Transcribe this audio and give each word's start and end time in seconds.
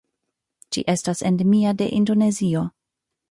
Ĝi 0.77 0.83
estas 0.93 1.21
endemia 1.31 1.75
de 1.83 1.91
Indonezio. 1.99 2.65